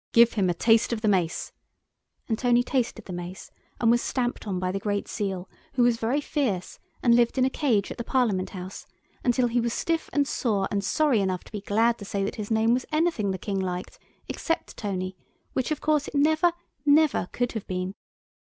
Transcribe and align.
"Give 0.13 0.33
him 0.33 0.49
a 0.49 0.55
taste 0.55 0.91
of 0.91 1.01
the 1.01 1.07
Mace," 1.07 1.51
and 2.27 2.35
Tony 2.39 2.63
tasted 2.63 3.05
the 3.05 3.13
Mace 3.13 3.51
and 3.79 3.91
was 3.91 4.01
stamped 4.01 4.47
on 4.47 4.57
by 4.57 4.71
the 4.71 4.79
Great 4.79 5.07
Seal, 5.07 5.47
who 5.73 5.83
was 5.83 5.97
very 5.99 6.19
fierce 6.19 6.79
and 7.03 7.13
lived 7.13 7.37
in 7.37 7.45
a 7.45 7.51
cage 7.51 7.91
at 7.91 7.99
the 7.99 8.03
Parliament 8.03 8.49
House, 8.49 8.87
until 9.23 9.45
he 9.47 9.61
was 9.61 9.73
stiff 9.75 10.09
and 10.11 10.27
sore 10.27 10.67
and 10.71 10.83
sorry 10.83 11.21
enough 11.21 11.43
to 11.43 11.51
be 11.51 11.61
glad 11.61 11.99
to 11.99 12.05
say 12.05 12.23
that 12.23 12.37
his 12.37 12.49
name 12.49 12.73
was 12.73 12.87
anything 12.91 13.29
the 13.29 13.37
King 13.37 13.59
liked, 13.59 13.99
except 14.27 14.75
Tony, 14.75 15.15
which 15.53 15.69
of 15.69 15.81
course 15.81 16.07
it 16.07 16.15
never, 16.15 16.51
never 16.83 17.29
could 17.31 17.51
have 17.51 17.67
been. 17.67 17.93